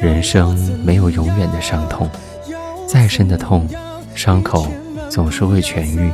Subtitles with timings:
[0.00, 2.08] 人生没有永远的伤痛，
[2.86, 3.68] 再深的痛，
[4.14, 4.66] 伤口
[5.08, 6.10] 总是会痊愈。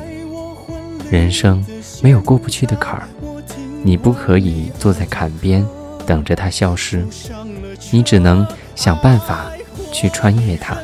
[1.10, 1.64] 人生
[2.02, 3.08] 没有过不去的坎儿，
[3.82, 5.64] 你不可以坐在坎边
[6.04, 7.06] 等着它消失，
[7.90, 9.46] 你只能想办法
[9.92, 10.76] 去穿越它。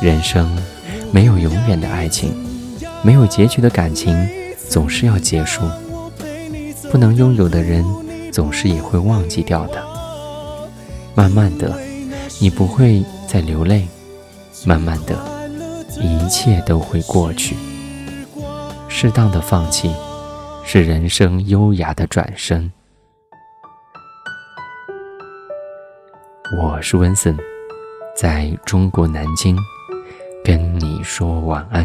[0.00, 0.56] 人生
[1.10, 2.32] 没有永远的爱情，
[3.02, 4.28] 没有结局的感情
[4.68, 5.62] 总是要结束。
[6.90, 7.84] 不能拥有的人，
[8.30, 9.87] 总是也会忘记掉的。
[11.18, 11.76] 慢慢的，
[12.40, 13.88] 你不会再流泪；
[14.64, 15.18] 慢慢的，
[16.00, 17.56] 一切都会过去。
[18.88, 19.92] 适当的放弃，
[20.62, 22.72] 是人生优雅的转身。
[26.56, 27.36] 我是温森，
[28.16, 29.58] 在中国南京。
[30.44, 31.84] 跟你说晚安，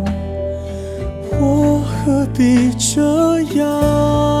[2.33, 4.40] 必这样？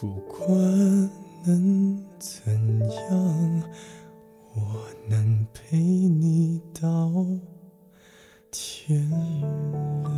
[0.00, 0.48] 不管
[1.44, 2.54] 能怎
[2.88, 3.62] 样，
[4.54, 7.26] 我能陪你到
[8.52, 10.17] 天亮。